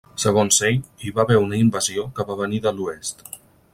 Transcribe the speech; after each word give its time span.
Segons 0.21 0.57
ell, 0.69 0.79
hi 1.03 1.13
va 1.19 1.21
haver 1.25 1.37
una 1.41 1.59
invasió 1.65 2.07
que 2.21 2.25
va 2.31 2.39
venir 2.41 2.63
de 2.65 2.75
l'oest. 2.79 3.23